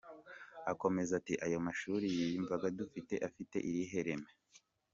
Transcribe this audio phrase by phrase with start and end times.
[0.71, 4.29] Akomeza ati “Ayo mashuri y’imyuga dufite, afite irihe reme?